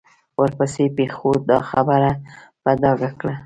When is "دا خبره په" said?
1.49-2.71